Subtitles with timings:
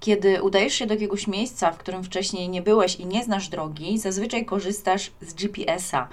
[0.00, 3.98] Kiedy udajesz się do jakiegoś miejsca, w którym wcześniej nie byłeś i nie znasz drogi,
[3.98, 6.08] zazwyczaj korzystasz z GPS-a.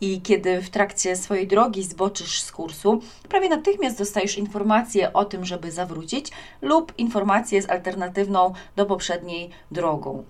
[0.00, 5.44] I kiedy w trakcie swojej drogi zboczysz z kursu, prawie natychmiast dostajesz informację o tym,
[5.44, 6.30] żeby zawrócić,
[6.62, 10.24] lub informację z alternatywną do poprzedniej drogą.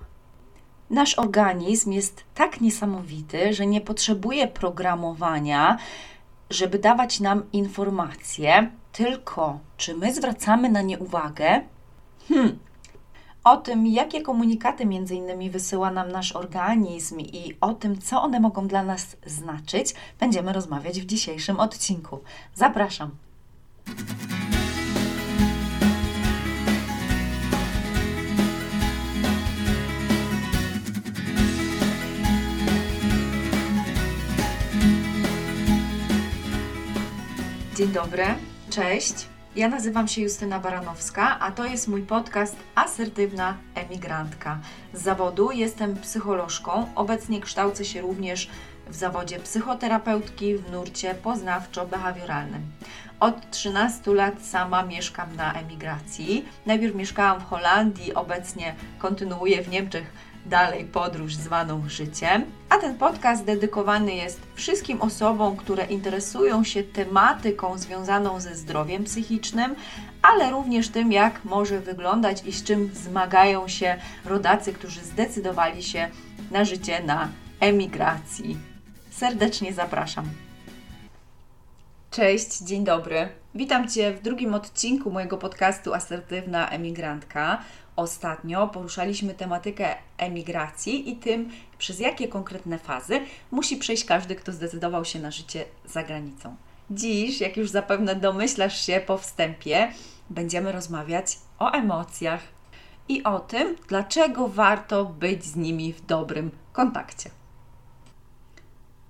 [0.90, 5.78] Nasz organizm jest tak niesamowity, że nie potrzebuje programowania,
[6.50, 11.60] żeby dawać nam informacje, tylko czy my zwracamy na nie uwagę?
[12.28, 12.58] Hmm.
[13.44, 18.40] O tym, jakie komunikaty między innymi wysyła nam nasz organizm i o tym, co one
[18.40, 22.18] mogą dla nas znaczyć, będziemy rozmawiać w dzisiejszym odcinku.
[22.54, 23.10] Zapraszam.
[37.76, 38.24] Dzień dobry,
[38.70, 39.29] cześć.
[39.56, 44.58] Ja nazywam się Justyna Baranowska, a to jest mój podcast Asertywna Emigrantka.
[44.94, 48.50] Z zawodu jestem psycholożką, obecnie kształcę się również
[48.88, 52.60] w zawodzie psychoterapeutki w nurcie poznawczo-behawioralnym.
[53.20, 56.44] Od 13 lat sama mieszkam na emigracji.
[56.66, 60.12] Najpierw mieszkałam w Holandii, obecnie kontynuuję w Niemczech
[60.50, 62.44] dalej podróż zwaną życiem.
[62.68, 69.74] A ten podcast dedykowany jest wszystkim osobom, które interesują się tematyką związaną ze zdrowiem psychicznym,
[70.22, 76.08] ale również tym, jak może wyglądać i z czym zmagają się rodacy, którzy zdecydowali się
[76.50, 77.28] na życie na
[77.60, 78.56] emigracji.
[79.10, 80.24] Serdecznie zapraszam.
[82.10, 83.28] Cześć, dzień dobry.
[83.54, 87.62] Witam Cię w drugim odcinku mojego podcastu Asertywna Emigrantka.
[88.00, 93.20] Ostatnio poruszaliśmy tematykę emigracji i tym, przez jakie konkretne fazy
[93.50, 96.56] musi przejść każdy, kto zdecydował się na życie za granicą.
[96.90, 99.92] Dziś, jak już zapewne domyślasz się po wstępie,
[100.30, 102.40] będziemy rozmawiać o emocjach
[103.08, 107.30] i o tym, dlaczego warto być z nimi w dobrym kontakcie.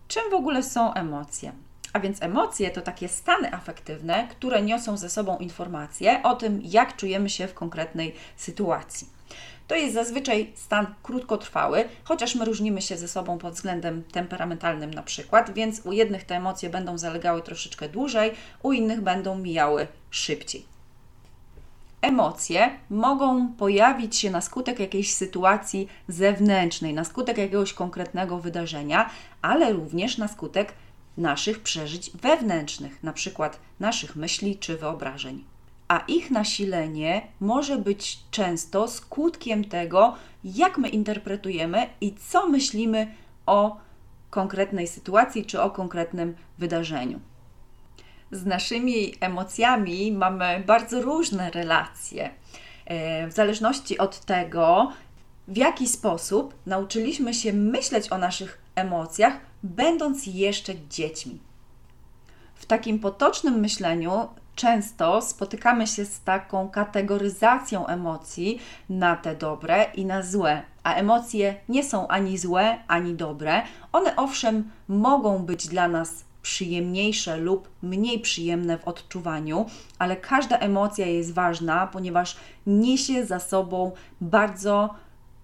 [0.08, 1.52] Czym w ogóle są emocje?
[1.92, 6.96] A więc emocje to takie stany afektywne, które niosą ze sobą informacje o tym, jak
[6.96, 9.08] czujemy się w konkretnej sytuacji.
[9.68, 15.02] To jest zazwyczaj stan krótkotrwały, chociaż my różnimy się ze sobą pod względem temperamentalnym na
[15.02, 20.64] przykład, więc u jednych te emocje będą zalegały troszeczkę dłużej, u innych będą mijały szybciej.
[22.02, 29.10] Emocje mogą pojawić się na skutek jakiejś sytuacji zewnętrznej, na skutek jakiegoś konkretnego wydarzenia,
[29.42, 30.72] ale również na skutek
[31.16, 35.44] naszych przeżyć wewnętrznych, na przykład naszych myśli czy wyobrażeń.
[35.88, 43.14] A ich nasilenie może być często skutkiem tego, jak my interpretujemy i co myślimy
[43.46, 43.76] o
[44.30, 47.20] konkretnej sytuacji czy o konkretnym wydarzeniu.
[48.30, 52.30] Z naszymi emocjami mamy bardzo różne relacje.
[52.84, 54.92] E, w zależności od tego,
[55.50, 61.38] w jaki sposób nauczyliśmy się myśleć o naszych emocjach, będąc jeszcze dziećmi.
[62.54, 70.04] W takim potocznym myśleniu często spotykamy się z taką kategoryzacją emocji na te dobre i
[70.04, 70.62] na złe.
[70.82, 73.62] A emocje nie są ani złe, ani dobre.
[73.92, 79.66] One owszem mogą być dla nas przyjemniejsze lub mniej przyjemne w odczuwaniu,
[79.98, 82.36] ale każda emocja jest ważna, ponieważ
[82.66, 84.94] niesie za sobą bardzo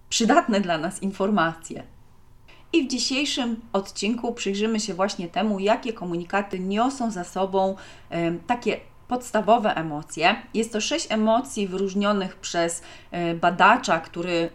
[0.09, 1.83] przydatne dla nas informacje.
[2.73, 7.75] I w dzisiejszym odcinku przyjrzymy się właśnie temu, jakie komunikaty niosą za sobą
[8.47, 10.35] takie podstawowe emocje.
[10.53, 12.81] Jest to sześć emocji wyróżnionych przez
[13.11, 14.49] e, badacza, który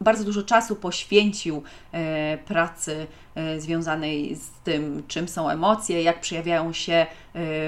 [0.00, 1.62] bardzo dużo czasu poświęcił
[1.92, 7.06] e, pracy e, związanej z tym, czym są emocje, jak przejawiają się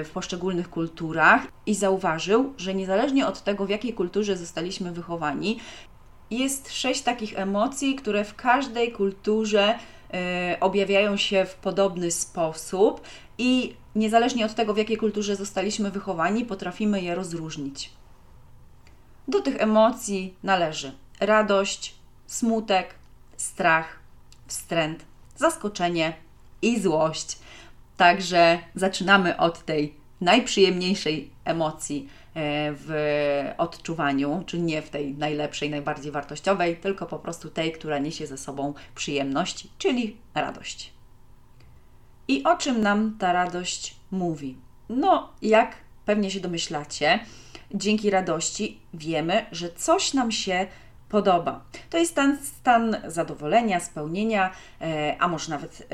[0.04, 5.58] w poszczególnych kulturach i zauważył, że niezależnie od tego, w jakiej kulturze zostaliśmy wychowani,
[6.30, 9.78] jest sześć takich emocji, które w każdej kulturze
[10.54, 13.00] y, objawiają się w podobny sposób
[13.38, 17.90] i niezależnie od tego, w jakiej kulturze zostaliśmy wychowani, potrafimy je rozróżnić.
[19.28, 21.94] Do tych emocji należy radość,
[22.26, 22.94] smutek,
[23.36, 23.98] strach,
[24.46, 25.04] wstręt,
[25.36, 26.12] zaskoczenie
[26.62, 27.38] i złość.
[27.96, 36.12] Także zaczynamy od tej najprzyjemniejszej emocji, E, w odczuwaniu, czy nie w tej najlepszej, najbardziej
[36.12, 40.92] wartościowej, tylko po prostu tej, która niesie ze sobą przyjemność, czyli radość.
[42.28, 44.56] I o czym nam ta radość mówi?
[44.88, 47.20] No, jak pewnie się domyślacie,
[47.74, 50.66] dzięki radości wiemy, że coś nam się
[51.08, 51.64] podoba.
[51.90, 54.50] To jest ten stan zadowolenia, spełnienia,
[54.80, 55.88] e, a może nawet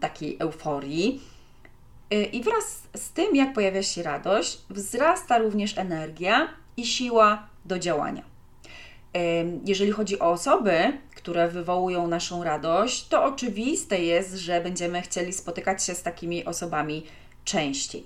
[0.00, 1.20] takiej euforii
[2.32, 8.22] I wraz z tym, jak pojawia się radość, wzrasta również energia i siła do działania.
[9.64, 15.84] Jeżeli chodzi o osoby, które wywołują naszą radość, to oczywiste jest, że będziemy chcieli spotykać
[15.84, 17.06] się z takimi osobami
[17.44, 18.04] częściej.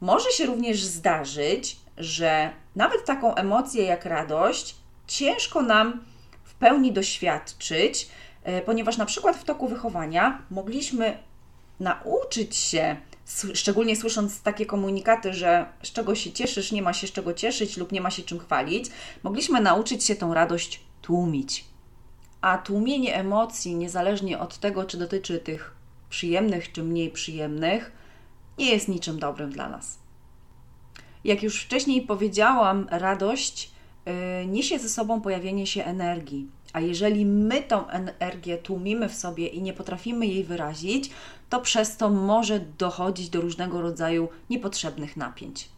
[0.00, 4.76] Może się również zdarzyć, że nawet taką emocję jak radość
[5.06, 6.04] ciężko nam
[6.44, 8.08] w pełni doświadczyć,
[8.42, 11.18] e, ponieważ na przykład w toku wychowania mogliśmy
[11.80, 12.96] nauczyć się,
[13.54, 17.76] szczególnie słysząc takie komunikaty, że z czego się cieszysz, nie ma się z czego cieszyć
[17.76, 18.90] lub nie ma się czym chwalić,
[19.22, 21.64] mogliśmy nauczyć się tą radość tłumić.
[22.40, 25.74] A tłumienie emocji, niezależnie od tego, czy dotyczy tych
[26.10, 27.92] przyjemnych czy mniej przyjemnych,
[28.58, 29.98] nie jest niczym dobrym dla nas.
[31.24, 33.70] Jak już wcześniej powiedziałam, radość
[34.06, 36.48] yy, niesie ze sobą pojawienie się energii.
[36.72, 41.10] A jeżeli my tą energię tłumimy w sobie i nie potrafimy jej wyrazić,
[41.48, 45.68] to przez to może dochodzić do różnego rodzaju niepotrzebnych napięć.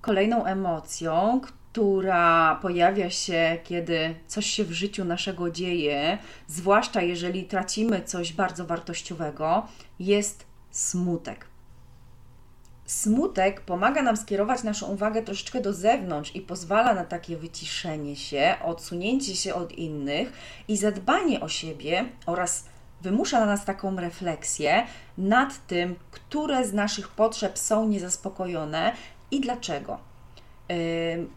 [0.00, 1.40] Kolejną emocją,
[1.72, 8.66] która pojawia się, kiedy coś się w życiu naszego dzieje, zwłaszcza jeżeli tracimy coś bardzo
[8.66, 9.66] wartościowego,
[9.98, 11.55] jest smutek.
[12.86, 18.54] Smutek pomaga nam skierować naszą uwagę troszeczkę do zewnątrz i pozwala na takie wyciszenie się,
[18.64, 20.32] odsunięcie się od innych
[20.68, 22.64] i zadbanie o siebie oraz
[23.02, 24.86] wymusza na nas taką refleksję
[25.18, 28.92] nad tym, które z naszych potrzeb są niezaspokojone
[29.30, 29.98] i dlaczego.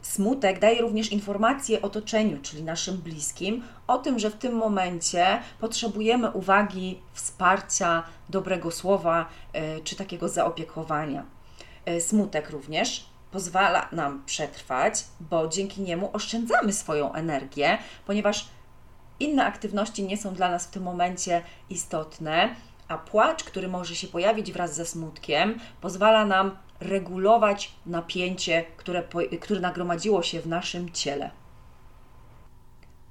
[0.01, 6.31] Smutek daje również informacje otoczeniu, czyli naszym bliskim, o tym, że w tym momencie potrzebujemy
[6.31, 9.25] uwagi, wsparcia, dobrego słowa
[9.55, 11.38] y, czy takiego zaopiekowania.
[11.89, 18.47] Y, smutek również pozwala nam przetrwać, bo dzięki niemu oszczędzamy swoją energię, ponieważ
[19.19, 22.55] inne aktywności nie są dla nas w tym momencie istotne,
[22.87, 29.03] a płacz, który może się pojawić wraz ze smutkiem, pozwala nam regulować napięcie, które,
[29.41, 31.31] które nagromadziło się w naszym ciele.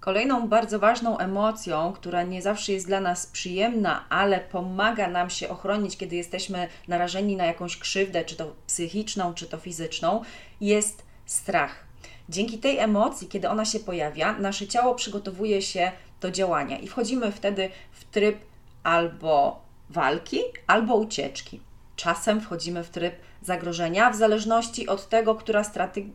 [0.00, 5.48] Kolejną bardzo ważną emocją, która nie zawsze jest dla nas przyjemna, ale pomaga nam się
[5.48, 10.22] ochronić, kiedy jesteśmy narażeni na jakąś krzywdę, czy to psychiczną, czy to fizyczną,
[10.60, 11.84] jest strach.
[12.28, 17.32] Dzięki tej emocji, kiedy ona się pojawia, nasze ciało przygotowuje się do działania i wchodzimy
[17.32, 18.38] wtedy w tryb
[18.82, 21.60] albo walki, albo ucieczki.
[21.96, 25.62] Czasem wchodzimy w tryb zagrożenia, w zależności od tego, która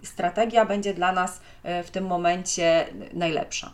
[0.03, 3.71] strategia będzie dla nas e, w tym momencie najlepsza.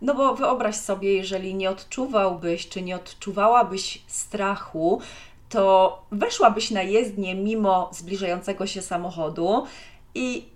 [0.00, 5.00] No bo wyobraź sobie, jeżeli nie odczuwałbyś czy nie odczuwałabyś strachu,
[5.48, 9.66] to weszłabyś na jezdnię mimo zbliżającego się samochodu
[10.14, 10.48] i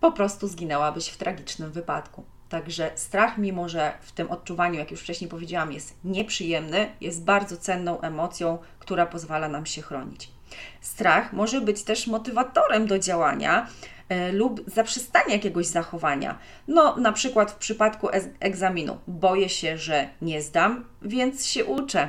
[0.00, 2.24] po prostu zginęłabyś w tragicznym wypadku.
[2.48, 7.56] Także strach, mimo że w tym odczuwaniu, jak już wcześniej powiedziałam, jest nieprzyjemny, jest bardzo
[7.56, 10.35] cenną emocją, która pozwala nam się chronić.
[10.80, 13.66] Strach może być też motywatorem do działania
[14.08, 16.38] e, lub zaprzestania jakiegoś zachowania.
[16.68, 18.08] No, na przykład w przypadku
[18.40, 22.08] egzaminu boję się, że nie zdam, więc się uczę.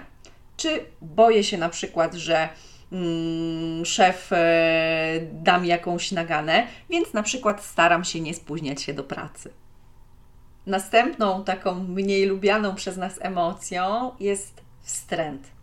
[0.57, 2.49] Czy boję się na przykład, że
[2.91, 8.93] mm, szef e, da mi jakąś naganę, więc na przykład staram się nie spóźniać się
[8.93, 9.53] do pracy.
[10.65, 15.56] Następną taką mniej lubianą przez nas emocją jest wstręt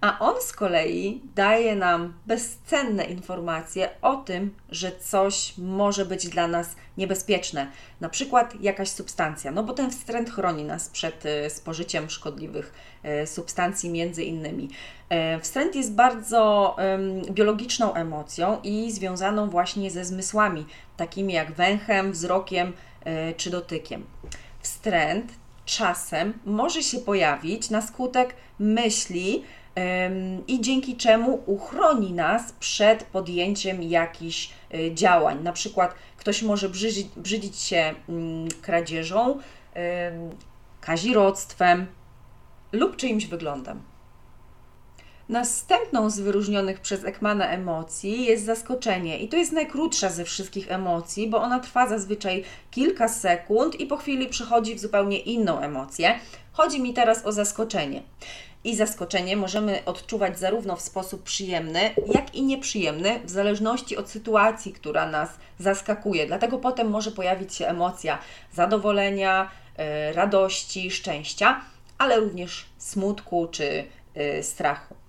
[0.00, 6.48] a on z kolei daje nam bezcenne informacje o tym, że coś może być dla
[6.48, 7.66] nas niebezpieczne,
[8.00, 12.72] na przykład jakaś substancja, no bo ten wstręt chroni nas przed e, spożyciem szkodliwych
[13.02, 14.68] e, substancji, między innymi.
[15.08, 16.76] E, wstręt jest bardzo
[17.30, 22.72] biologiczną emocją i związaną właśnie ze zmysłami, takimi jak węchem, wzrokiem
[23.36, 24.06] czy dotykiem.
[24.60, 25.32] Wstręt
[25.64, 29.44] czasem może się pojawić na skutek myśli,
[30.46, 35.42] i dzięki czemu uchroni nas przed podjęciem jakichś y, działań.
[35.42, 39.38] Na przykład ktoś może brzydzić, brzydzić się mm, kradzieżą,
[40.80, 41.86] kazirodztwem
[42.72, 43.82] lub czyimś wyglądem.
[45.30, 51.28] Następną z wyróżnionych przez Ekmana emocji jest zaskoczenie, i to jest najkrótsza ze wszystkich emocji,
[51.28, 56.18] bo ona trwa zazwyczaj kilka sekund i po chwili przechodzi w zupełnie inną emocję.
[56.52, 58.02] Chodzi mi teraz o zaskoczenie
[58.64, 61.80] i zaskoczenie możemy odczuwać zarówno w sposób przyjemny,
[62.14, 66.26] jak i nieprzyjemny, w zależności od sytuacji, która nas zaskakuje.
[66.26, 68.18] Dlatego potem może pojawić się emocja
[68.52, 69.50] zadowolenia,
[70.10, 71.60] y, radości, szczęścia,
[71.98, 73.84] ale również smutku czy
[74.16, 74.99] y, strachu.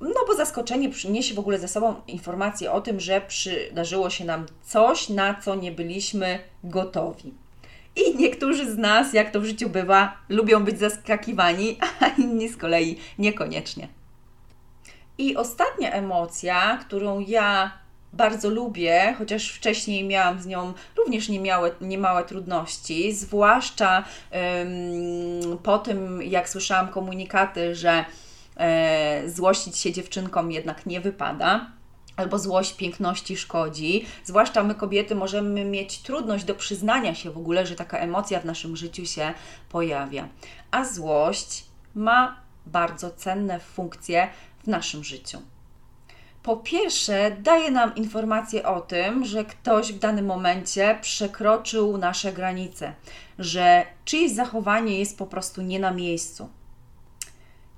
[0.00, 4.46] No bo zaskoczenie przyniesie w ogóle ze sobą informację o tym, że przydarzyło się nam
[4.62, 7.34] coś, na co nie byliśmy gotowi.
[7.96, 12.56] I niektórzy z nas, jak to w życiu bywa, lubią być zaskakiwani, a inni z
[12.56, 13.88] kolei niekoniecznie.
[15.18, 17.78] I ostatnia emocja, którą ja
[18.12, 24.04] bardzo lubię, chociaż wcześniej miałam z nią również niemałe, niemałe trudności, zwłaszcza
[24.62, 28.04] ym, po tym, jak słyszałam komunikaty, że
[28.58, 31.66] e, złościć się dziewczynkom jednak nie wypada
[32.18, 34.06] albo złość piękności szkodzi.
[34.24, 38.44] Zwłaszcza my, kobiety, możemy mieć trudność do przyznania się w ogóle, że taka emocja w
[38.44, 39.34] naszym życiu się
[39.68, 40.28] pojawia.
[40.70, 44.28] A złość ma bardzo cenne funkcje
[44.64, 45.42] w naszym życiu.
[46.42, 52.92] Po pierwsze, daje nam informację o tym, że ktoś w danym momencie przekroczył nasze granice,
[53.38, 56.48] że czyjeś zachowanie jest po prostu nie na miejscu.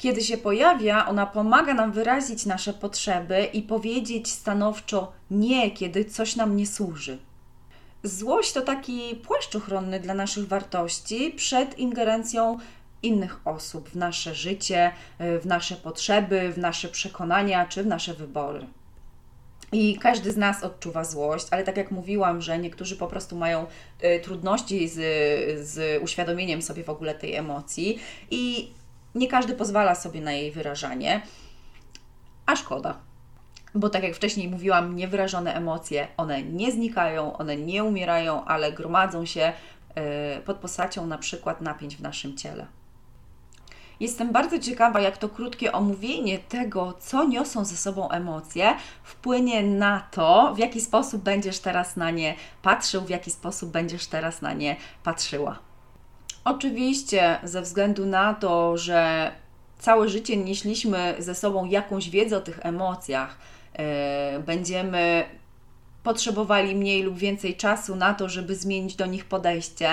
[0.01, 6.37] Kiedy się pojawia, ona pomaga nam wyrazić nasze potrzeby i powiedzieć stanowczo nie, kiedy coś
[6.37, 7.19] nam nie służy.
[8.03, 12.59] Złość to taki płaszcz ochronny dla naszych wartości przed ingerencją
[13.03, 18.67] innych osób w nasze życie, w nasze potrzeby, w nasze przekonania czy w nasze wybory.
[19.73, 23.67] I każdy z nas odczuwa złość, ale tak jak mówiłam, że niektórzy po prostu mają
[24.05, 24.99] y, trudności z,
[25.69, 27.99] z uświadomieniem sobie w ogóle tej emocji
[28.31, 28.71] i
[29.15, 31.23] nie każdy pozwala sobie na jej wyrażanie,
[32.47, 32.99] a szkoda.
[33.75, 39.27] Bo tak jak wcześniej mówiłam, niewyrażone emocje, one nie znikają, one nie umierają, ale gromadzą
[39.27, 39.53] się
[40.39, 42.67] y, pod postacią na przykład napięć w naszym ciele.
[44.01, 50.01] Jestem bardzo ciekawa, jak to krótkie omówienie tego, co niosą ze sobą emocje, wpłynie na
[50.11, 54.53] to, w jaki sposób będziesz teraz na nie patrzył, w jaki sposób będziesz teraz na
[54.53, 55.70] nie patrzyła.
[56.45, 59.33] Oczywiście, ze względu na to, że
[59.79, 63.39] całe życie nieśliśmy ze sobą jakąś wiedzę o tych emocjach,
[63.79, 65.25] yy, będziemy
[66.03, 69.91] potrzebowali mniej lub więcej czasu na to, żeby zmienić do nich podejście,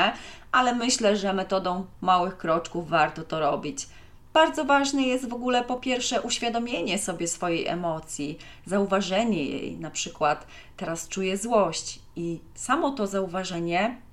[0.52, 3.88] ale myślę, że metodą małych kroczków warto to robić.
[4.34, 10.48] Bardzo ważne jest w ogóle po pierwsze uświadomienie sobie swojej emocji, zauważenie jej, na przykład
[10.78, 14.07] teraz czuję złość i samo to zauważenie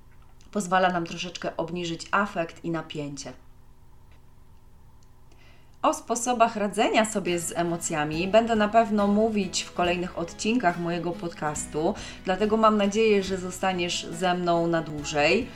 [0.55, 3.33] pozwala nam troszeczkę obniżyć afekt i napięcie.
[5.81, 11.93] O sposobach radzenia sobie z emocjami będę na pewno mówić w kolejnych odcinkach mojego podcastu,
[12.25, 15.47] dlatego mam nadzieję, że zostaniesz ze mną na dłużej.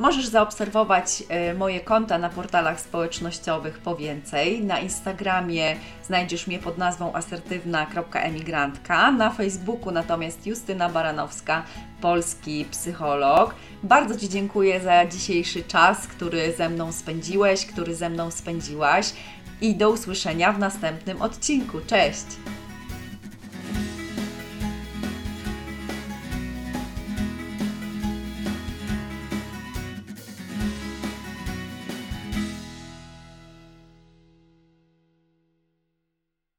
[0.00, 4.64] Możesz zaobserwować e, moje konta na portalach społecznościowych po więcej.
[4.64, 5.76] Na Instagramie
[6.06, 11.64] znajdziesz mnie pod nazwą asertywna.emigrantka, na Facebooku natomiast Justyna Baranowska,
[12.00, 13.54] polski psycholog.
[13.82, 19.12] Bardzo Ci dziękuję za dzisiejszy czas, który ze mną spędziłeś, który ze mną spędziłaś
[19.60, 21.78] i do usłyszenia w następnym odcinku.
[21.86, 22.26] Cześć!